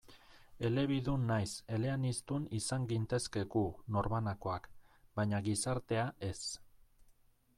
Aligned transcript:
Elebidun 0.67 1.25
nahiz 1.31 1.51
eleaniztun 1.77 2.47
izan 2.61 2.87
gintezke 2.93 3.43
gu, 3.55 3.63
norbanakoak, 3.97 4.67
baina 5.21 5.43
gizartea, 5.49 6.07
ez. 6.31 6.35